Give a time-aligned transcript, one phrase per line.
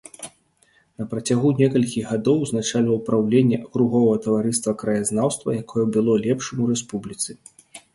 [1.01, 7.43] На працягу некалькіх гадоў узначальваў праўленне акруговага таварыства краязнаўства, якое было лепшым у рэспубліцы.